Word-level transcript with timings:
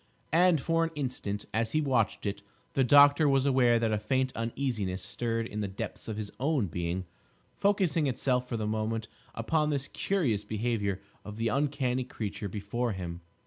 And, 0.33 0.59
for 0.59 0.83
an 0.83 0.89
instant, 0.95 1.45
as 1.53 1.73
he 1.73 1.79
watched 1.79 2.25
it, 2.25 2.41
the 2.73 2.83
doctor 2.83 3.29
was 3.29 3.45
aware 3.45 3.77
that 3.77 3.91
a 3.93 3.99
faint 3.99 4.35
uneasiness 4.35 5.03
stirred 5.03 5.45
in 5.45 5.59
the 5.59 5.67
depths 5.67 6.07
of 6.07 6.17
his 6.17 6.31
own 6.39 6.65
being, 6.65 7.05
focusing 7.55 8.07
itself 8.07 8.49
for 8.49 8.57
the 8.57 8.65
moment 8.65 9.07
upon 9.35 9.69
this 9.69 9.87
curious 9.87 10.43
behaviour 10.43 11.01
of 11.23 11.37
the 11.37 11.49
uncanny 11.49 12.03
creature 12.03 12.49
before 12.49 12.93
him. 12.93 13.21